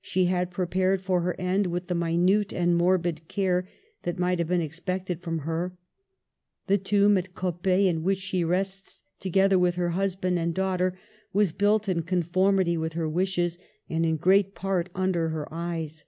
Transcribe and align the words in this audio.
She 0.00 0.26
had 0.26 0.52
prepared 0.52 1.00
for 1.00 1.22
her 1.22 1.34
end 1.40 1.66
with 1.66 1.88
the 1.88 1.94
minute 1.96 2.52
and 2.52 2.76
morbid 2.76 3.26
care 3.26 3.66
that 4.04 4.16
might 4.16 4.38
have 4.38 4.46
been 4.46 4.60
expected 4.60 5.20
from 5.20 5.40
her. 5.40 5.76
The 6.68 6.78
tomb 6.78 7.18
at 7.18 7.34
Coppet 7.34 7.88
in 7.88 8.04
which 8.04 8.20
fche 8.30 8.46
rests, 8.48 9.02
together 9.18 9.58
with 9.58 9.74
her 9.74 9.88
husband 9.88 10.38
and 10.38 10.54
daughter, 10.54 10.96
was 11.32 11.50
built 11.50 11.88
in 11.88 12.02
conformity 12.02 12.76
with 12.76 12.92
her 12.92 13.08
wishes, 13.08 13.58
and 13.90 14.06
in 14.06 14.18
great 14.18 14.54
part 14.54 14.88
under 14.94 15.30
her 15.30 15.48
eyes. 15.52 16.04